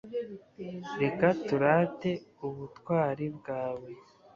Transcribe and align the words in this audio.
reka 1.01 1.27
turate 1.45 2.11
ubutwari 2.47 3.25
bwawe 3.37 3.89